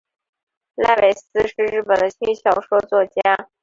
[0.77, 3.49] 濑尾司是日本的轻小说作家。